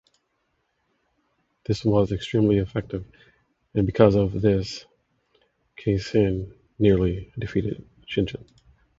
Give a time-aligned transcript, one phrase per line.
[1.67, 3.05] This was extremely effective
[3.75, 4.83] and because of this
[5.77, 8.49] Kenshin nearly defeated Shingen.